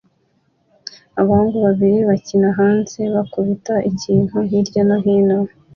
Abahungu 1.21 1.57
babiri 1.65 1.99
bakina 2.09 2.49
hanze 2.59 2.99
bakubita 3.15 3.73
ikintu 3.89 4.35
hirya 4.49 4.81
no 4.87 4.97
hino 5.05 5.37